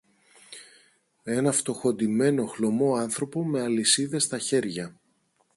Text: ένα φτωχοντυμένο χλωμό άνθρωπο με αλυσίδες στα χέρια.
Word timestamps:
ένα 1.23 1.51
φτωχοντυμένο 1.51 2.45
χλωμό 2.45 2.93
άνθρωπο 2.95 3.45
με 3.45 3.61
αλυσίδες 3.61 4.23
στα 4.23 4.37
χέρια. 4.37 4.99